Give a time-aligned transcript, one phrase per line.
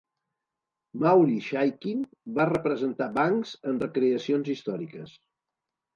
[1.03, 2.01] Maury Chaykin
[2.39, 5.15] va representar Banks en recreacions històriques.